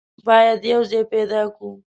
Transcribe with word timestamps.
بايد 0.25 0.61
يو 0.73 0.81
ځای 0.89 1.03
پيدا 1.13 1.41
کو. 1.55 1.67